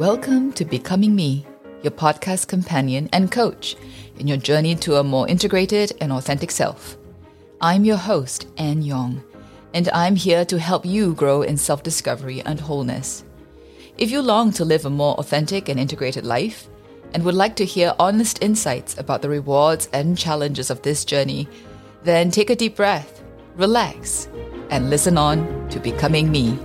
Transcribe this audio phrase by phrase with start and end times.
[0.00, 1.44] Welcome to Becoming Me,
[1.82, 3.76] your podcast companion and coach
[4.18, 6.96] in your journey to a more integrated and authentic self.
[7.60, 9.22] I'm your host, Anne Yong,
[9.74, 13.24] and I'm here to help you grow in self discovery and wholeness.
[13.98, 16.70] If you long to live a more authentic and integrated life,
[17.12, 21.46] and would like to hear honest insights about the rewards and challenges of this journey,
[22.04, 23.22] then take a deep breath,
[23.54, 24.30] relax,
[24.70, 26.58] and listen on to Becoming Me.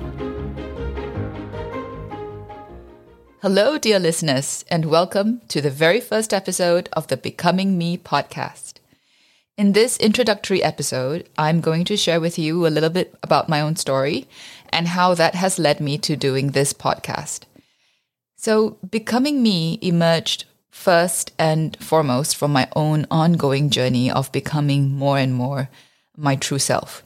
[3.45, 8.79] Hello, dear listeners, and welcome to the very first episode of the Becoming Me podcast.
[9.55, 13.61] In this introductory episode, I'm going to share with you a little bit about my
[13.61, 14.27] own story
[14.69, 17.41] and how that has led me to doing this podcast.
[18.35, 25.19] So, Becoming Me emerged first and foremost from my own ongoing journey of becoming more
[25.19, 25.69] and more
[26.17, 27.03] my true self.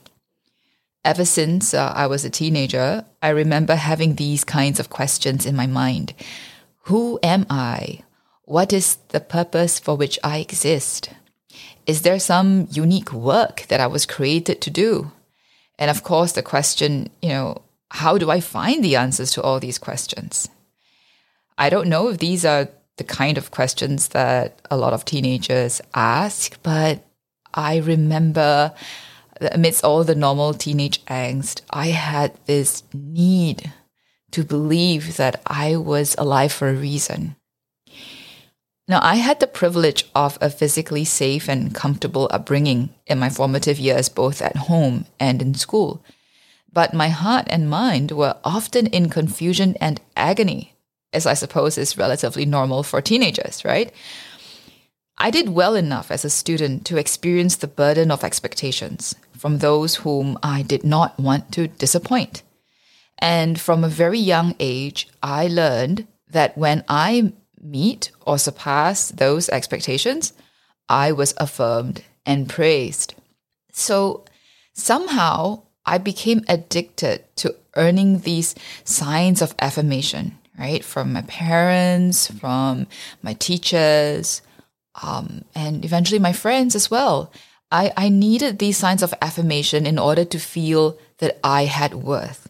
[1.06, 5.56] Ever since uh, I was a teenager, I remember having these kinds of questions in
[5.56, 6.14] my mind
[6.84, 8.04] Who am I?
[8.44, 11.10] What is the purpose for which I exist?
[11.86, 15.12] Is there some unique work that I was created to do?
[15.78, 17.62] And of course, the question, you know,
[17.92, 20.50] how do I find the answers to all these questions?
[21.58, 25.82] I don't know if these are the kind of questions that a lot of teenagers
[25.94, 27.06] ask, but
[27.54, 28.74] I remember
[29.42, 33.72] amidst all the normal teenage angst, I had this need
[34.32, 37.36] to believe that I was alive for a reason.
[38.88, 43.80] Now, I had the privilege of a physically safe and comfortable upbringing in my formative
[43.80, 46.04] years, both at home and in school.
[46.74, 50.74] But my heart and mind were often in confusion and agony,
[51.14, 53.92] as I suppose is relatively normal for teenagers, right?
[55.22, 59.96] I did well enough as a student to experience the burden of expectations from those
[59.96, 62.42] whom I did not want to disappoint.
[63.18, 69.50] And from a very young age, I learned that when I meet or surpass those
[69.50, 70.32] expectations,
[70.88, 73.14] I was affirmed and praised.
[73.74, 74.24] So
[74.74, 78.56] somehow I became addicted to earning these
[78.86, 80.84] signs of affirmation, right?
[80.84, 82.88] From my parents, from
[83.22, 84.42] my teachers,
[85.02, 87.32] um, and eventually my friends as well.
[87.72, 92.50] I, I needed these signs of affirmation in order to feel that I had worth.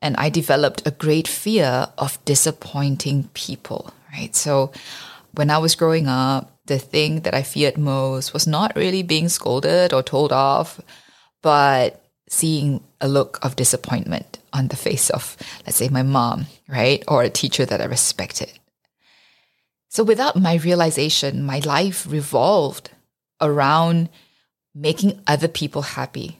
[0.00, 4.34] And I developed a great fear of disappointing people, right?
[4.36, 4.70] So
[5.32, 9.28] when I was growing up, the thing that I feared most was not really being
[9.28, 10.80] scolded or told off,
[11.42, 17.02] but seeing a look of disappointment on the face of, let's say, my mom, right?
[17.08, 18.50] Or a teacher that I respected.
[19.94, 22.90] So without my realization, my life revolved
[23.40, 24.08] around
[24.74, 26.38] making other people happy.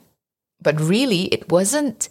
[0.60, 2.09] But really, it wasn't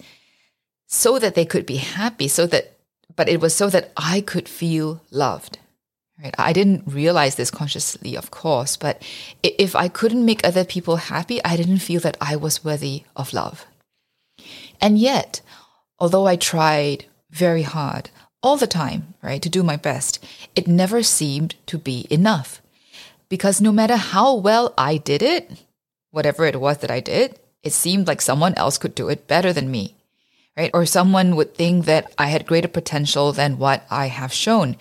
[0.87, 2.77] so that they could be happy, so that,
[3.17, 5.59] but it was so that I could feel loved.
[6.17, 6.33] Right?
[6.37, 9.03] I didn't realize this consciously, of course, but
[9.43, 13.33] if I couldn't make other people happy, I didn't feel that I was worthy of
[13.33, 13.65] love.
[14.79, 15.41] And yet,
[15.99, 18.11] although I tried very hard,
[18.43, 20.23] all the time, right, to do my best,
[20.55, 22.61] it never seemed to be enough.
[23.29, 25.63] Because no matter how well I did it,
[26.11, 29.53] whatever it was that I did, it seemed like someone else could do it better
[29.53, 29.95] than me,
[30.57, 30.69] right?
[30.73, 34.75] Or someone would think that I had greater potential than what I have shown.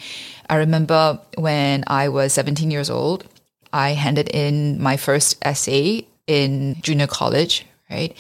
[0.51, 3.25] I remember when I was 17 years old,
[3.73, 8.15] I handed in my first essay in junior college, right?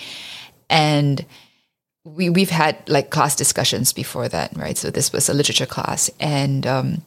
[0.70, 1.26] And
[2.04, 4.76] we we've had like class discussions before that, right?
[4.76, 7.02] So this was a literature class, and um,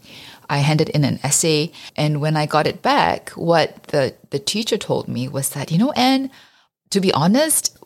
[0.49, 4.77] I handed in an essay, and when I got it back, what the the teacher
[4.77, 6.31] told me was that you know, Anne,
[6.91, 7.77] to be honest,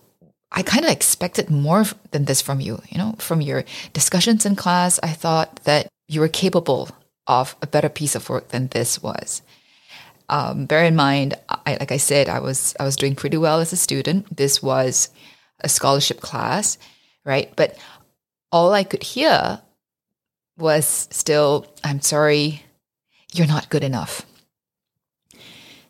[0.51, 2.81] I kind of expected more than this from you.
[2.89, 6.89] You know, from your discussions in class, I thought that you were capable
[7.25, 9.41] of a better piece of work than this was.
[10.29, 13.61] Um, bear in mind, I, like I said, I was I was doing pretty well
[13.61, 14.37] as a student.
[14.37, 15.09] This was
[15.61, 16.77] a scholarship class
[17.25, 17.51] right?
[17.55, 17.77] But
[18.51, 19.61] all I could hear
[20.57, 22.63] was still, I'm sorry,
[23.33, 24.25] you're not good enough.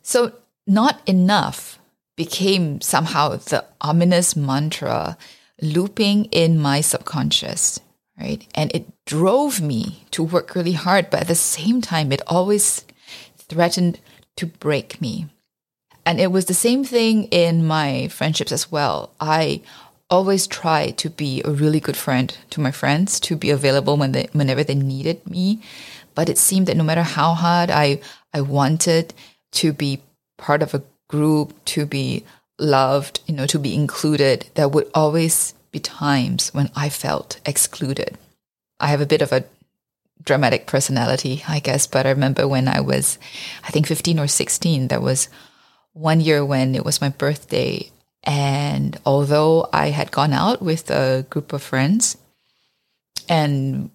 [0.02, 0.34] So,
[0.68, 1.80] not enough
[2.16, 5.18] became somehow the ominous mantra
[5.62, 7.80] looping in my subconscious,
[8.20, 8.46] right?
[8.54, 12.86] And it drove me to work really hard, but at the same time, it always
[13.38, 14.00] threatened
[14.36, 15.28] to break me.
[16.06, 19.14] And it was the same thing in my friendships as well.
[19.20, 19.62] I
[20.10, 24.12] always try to be a really good friend to my friends, to be available when
[24.12, 25.62] they, whenever they needed me.
[26.16, 28.02] But it seemed that no matter how hard I,
[28.34, 29.14] I wanted
[29.54, 30.02] to be
[30.38, 32.24] part of a group, to be
[32.58, 38.18] loved, you know, to be included, there would always be times when I felt excluded.
[38.80, 39.44] I have a bit of a
[40.24, 41.88] dramatic personality, I guess.
[41.88, 43.18] But I remember when I was,
[43.64, 45.30] I think 15 or 16, there was
[45.94, 47.90] one year when it was my birthday.
[48.24, 52.18] And although I had gone out with a group of friends
[53.28, 53.92] and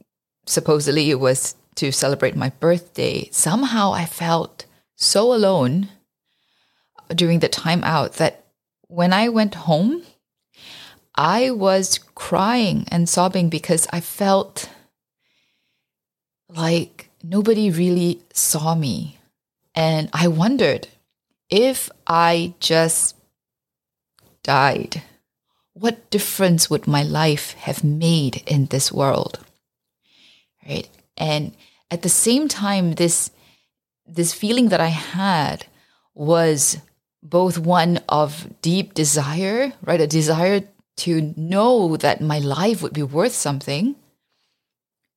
[0.46, 4.66] supposedly it was to celebrate my birthday, somehow I felt
[4.96, 5.88] so alone
[7.14, 8.44] during the time out that
[8.88, 10.02] when I went home,
[11.16, 14.68] I was crying and sobbing because I felt
[16.48, 19.18] like nobody really saw me.
[19.74, 20.88] And I wondered
[21.50, 23.16] if I just
[24.44, 25.02] died,
[25.72, 29.40] what difference would my life have made in this world?
[30.66, 30.88] Right?
[31.16, 31.52] And
[31.90, 33.30] at the same time, this
[34.06, 35.66] this feeling that I had
[36.14, 36.78] was
[37.22, 40.00] both one of deep desire, right?
[40.00, 40.62] A desire
[40.98, 43.96] to know that my life would be worth something,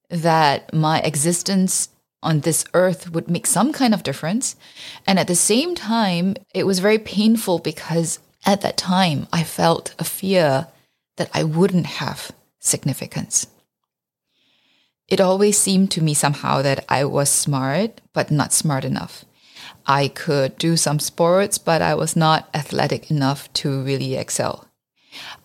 [0.09, 1.89] that my existence
[2.23, 4.55] on this earth would make some kind of difference.
[5.05, 9.93] And at the same time, it was very painful because at that time I felt
[9.99, 10.67] a fear
[11.17, 13.45] that I wouldn't have significance.
[15.07, 19.25] It always seemed to me somehow that I was smart, but not smart enough.
[19.85, 24.67] I could do some sports, but I was not athletic enough to really excel.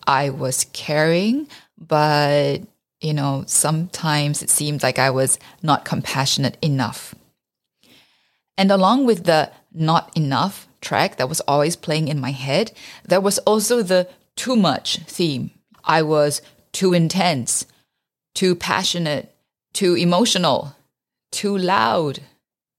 [0.05, 1.47] I was caring,
[1.77, 2.59] but
[2.99, 7.13] you know, sometimes it seemed like I was not compassionate enough.
[8.57, 12.71] And along with the not enough track that was always playing in my head,
[13.03, 15.49] there was also the too much theme.
[15.83, 16.41] I was
[16.71, 17.65] too intense,
[18.35, 19.33] too passionate,
[19.73, 20.75] too emotional,
[21.31, 22.19] too loud,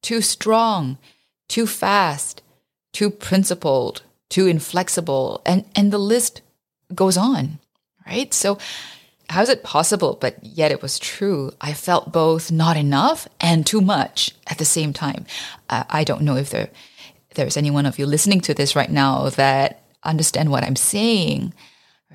[0.02, 0.98] too strong,
[1.48, 2.42] too fast,
[2.92, 6.42] too principled, too inflexible, and, and the list
[6.94, 7.58] goes on,
[8.06, 8.32] right?
[8.32, 8.58] So
[9.30, 10.18] how is it possible?
[10.20, 11.52] But yet it was true.
[11.60, 15.24] I felt both not enough and too much at the same time.
[15.68, 16.68] Uh, I don't know if there
[17.34, 21.52] there's any one of you listening to this right now that understand what I'm saying,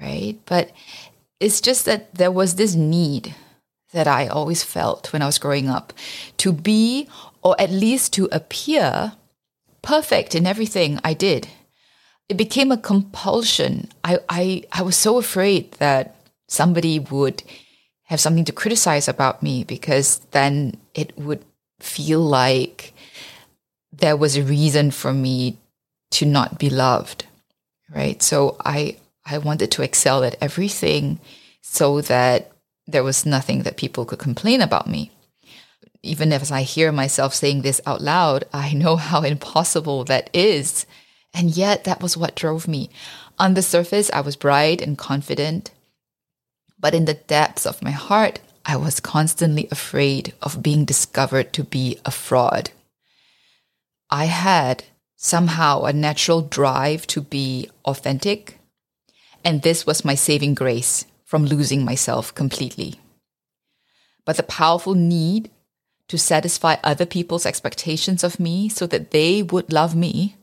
[0.01, 0.37] right?
[0.45, 0.71] But
[1.39, 3.35] it's just that there was this need
[3.91, 5.93] that I always felt when I was growing up
[6.37, 7.07] to be,
[7.41, 9.13] or at least to appear,
[9.81, 11.47] perfect in everything I did.
[12.27, 13.89] It became a compulsion.
[14.03, 16.15] I, I, I was so afraid that
[16.47, 17.41] somebody would
[18.03, 21.43] have something to criticize about me because then it would
[21.79, 22.93] feel like
[23.91, 25.57] there was a reason for me
[26.11, 27.25] to not be loved
[27.93, 28.21] right?
[28.21, 31.19] So i i wanted to excel at everything
[31.61, 32.51] so that
[32.87, 35.11] there was nothing that people could complain about me.
[36.01, 40.85] Even as i hear myself saying this out loud i know how impossible that is.
[41.33, 42.89] And yet that was what drove me.
[43.37, 45.71] On the surface i was bright and confident
[46.81, 51.63] but in the depths of my heart, I was constantly afraid of being discovered to
[51.63, 52.71] be a fraud.
[54.11, 54.83] I had
[55.15, 58.59] somehow a natural drive to be authentic,
[59.43, 62.99] and this was my saving grace from losing myself completely.
[64.25, 65.51] But the powerful need
[66.07, 70.35] to satisfy other people's expectations of me so that they would love me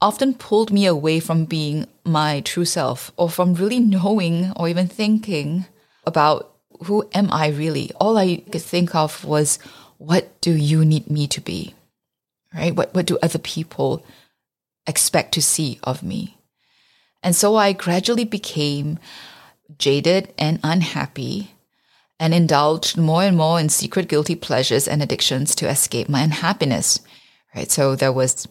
[0.00, 4.86] often pulled me away from being my true self or from really knowing or even
[4.86, 5.64] thinking
[6.04, 7.90] about who am I really?
[7.98, 9.58] All I could think of was,
[9.96, 11.74] what do you need me to be?
[12.54, 12.74] Right?
[12.74, 14.04] What, what do other people
[14.86, 16.38] expect to see of me?
[17.22, 18.98] And so I gradually became
[19.78, 21.50] jaded and unhappy
[22.20, 27.00] and indulged more and more in secret guilty pleasures and addictions to escape my unhappiness.
[27.56, 27.70] Right?
[27.70, 28.46] So there was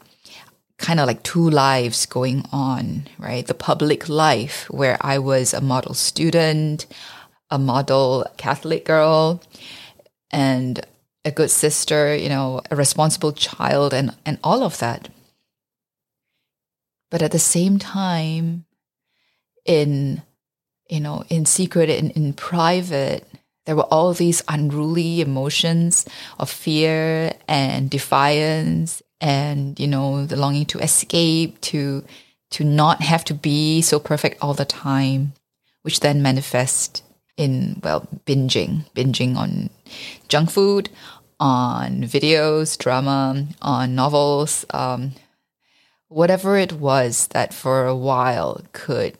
[0.77, 3.47] kind of like two lives going on, right?
[3.47, 6.85] The public life where I was a model student,
[7.49, 9.41] a model Catholic girl,
[10.31, 10.85] and
[11.25, 15.09] a good sister, you know, a responsible child and, and all of that.
[17.09, 18.65] But at the same time,
[19.65, 20.21] in
[20.89, 23.25] you know, in secret in, in private,
[23.65, 26.05] there were all these unruly emotions
[26.39, 32.03] of fear and defiance and you know the longing to escape to
[32.51, 35.33] to not have to be so perfect all the time
[35.83, 37.03] which then manifest
[37.37, 39.69] in well binging binging on
[40.27, 40.89] junk food
[41.39, 45.11] on videos drama on novels um,
[46.07, 49.17] whatever it was that for a while could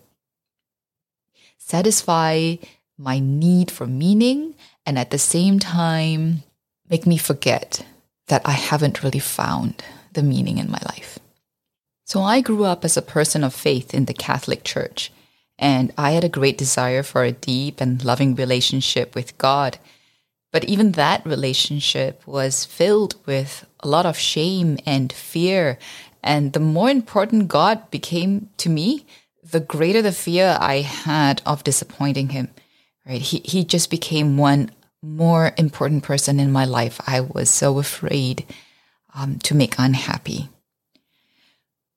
[1.58, 2.56] satisfy
[2.98, 4.54] my need for meaning
[4.86, 6.44] and at the same time
[6.90, 7.86] make me forget
[8.28, 11.20] that I haven't really found the meaning in my life.
[12.06, 15.12] So I grew up as a person of faith in the Catholic Church,
[15.58, 19.78] and I had a great desire for a deep and loving relationship with God.
[20.54, 25.80] But even that relationship was filled with a lot of shame and fear.
[26.22, 29.08] And the more important God became to me,
[29.44, 32.50] the greater the fear I had of disappointing him.
[33.04, 33.20] Right?
[33.20, 34.70] He, he just became one
[35.02, 37.02] more important person in my life.
[37.08, 38.46] I was so afraid
[39.16, 40.50] um, to make unhappy.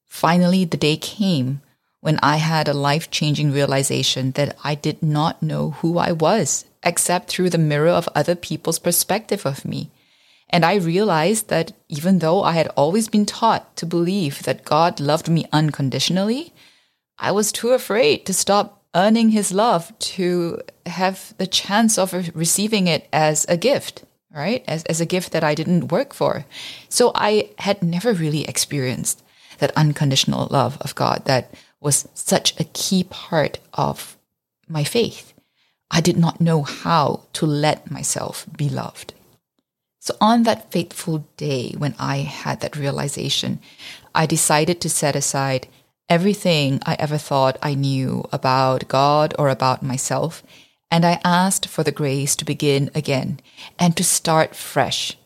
[0.07, 1.61] Finally, the day came
[2.01, 6.65] when I had a life changing realization that I did not know who I was
[6.87, 9.91] except through the mirror of other people's perspective of me.
[10.49, 15.01] And I realized that even though I had always been taught to believe that God
[15.01, 16.55] loved me unconditionally,
[17.19, 22.87] I was too afraid to stop earning his love to have the chance of receiving
[22.87, 24.65] it as a gift, right?
[24.69, 26.47] As, as a gift that I didn't work for.
[26.89, 29.25] So I had never really experienced
[29.59, 34.17] that unconditional love of God that was such a key part of
[34.69, 35.33] my faith.
[35.91, 39.15] I did not know how to let myself be loved.
[40.01, 43.61] So, on that fateful day when I had that realization,
[44.15, 45.69] I decided to set aside
[46.09, 50.43] everything I ever thought I knew about God or about myself,
[50.91, 53.41] and I asked for the grace to begin again
[53.79, 55.17] and to start fresh,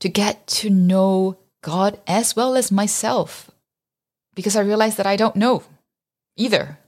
[0.00, 3.50] to get to know God as well as myself,
[4.34, 5.62] because I realized that I don't know
[6.36, 6.78] either.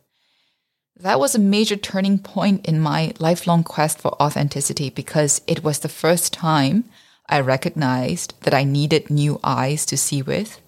[1.01, 5.79] That was a major turning point in my lifelong quest for authenticity because it was
[5.79, 6.87] the first time
[7.29, 10.61] I recognized that I needed new eyes to see with,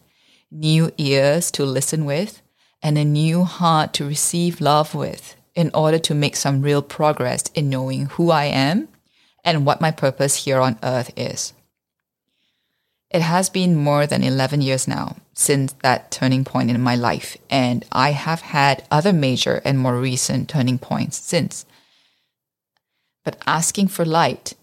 [0.49, 2.43] new ears to listen with,
[2.81, 7.45] and a new heart to receive love with in order to make some real progress
[7.55, 8.89] in knowing who I am
[9.45, 11.55] and what my purpose here on earth is.
[13.11, 17.37] It has been more than 11 years now since that turning point in my life,
[17.51, 21.65] and I have had other major and more recent turning points since.
[23.25, 24.55] But asking for light,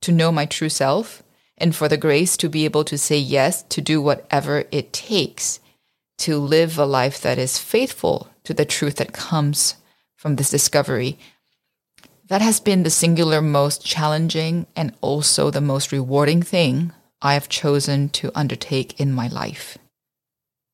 [0.00, 1.22] to know my true self,
[1.58, 5.60] and for the grace to be able to say yes to do whatever it takes
[6.18, 9.76] to live a life that is faithful to the truth that comes
[10.16, 11.18] from this discovery.
[12.28, 17.48] That has been the singular most challenging and also the most rewarding thing I have
[17.48, 19.78] chosen to undertake in my life.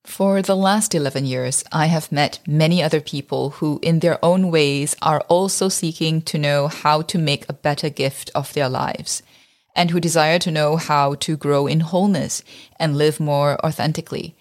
[0.07, 4.51] For the last 11 years, I have met many other people who, in their own
[4.51, 9.23] ways, are also seeking to know how to make a better gift of their lives,
[9.77, 12.43] and who desire to know how to grow in wholeness
[12.81, 14.35] and live more authentically.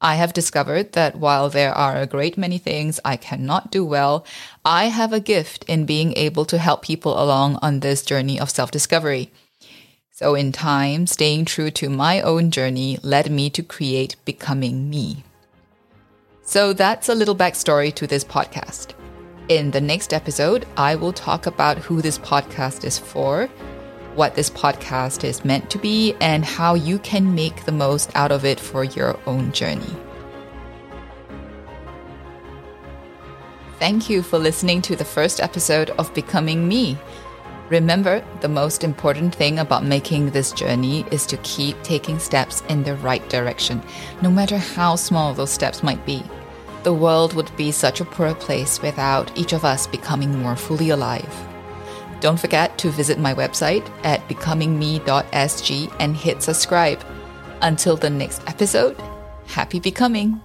[0.00, 4.24] I have discovered that while there are a great many things I cannot do well,
[4.64, 8.50] I have a gift in being able to help people along on this journey of
[8.50, 9.32] self discovery.
[10.22, 15.24] So, in time, staying true to my own journey led me to create Becoming Me.
[16.44, 18.94] So, that's a little backstory to this podcast.
[19.48, 23.48] In the next episode, I will talk about who this podcast is for,
[24.14, 28.30] what this podcast is meant to be, and how you can make the most out
[28.30, 29.96] of it for your own journey.
[33.80, 36.96] Thank you for listening to the first episode of Becoming Me.
[37.68, 42.82] Remember, the most important thing about making this journey is to keep taking steps in
[42.82, 43.82] the right direction,
[44.20, 46.22] no matter how small those steps might be.
[46.82, 50.90] The world would be such a poor place without each of us becoming more fully
[50.90, 51.34] alive.
[52.20, 57.04] Don't forget to visit my website at becomingme.sg and hit subscribe.
[57.62, 58.96] Until the next episode,
[59.46, 60.40] happy becoming!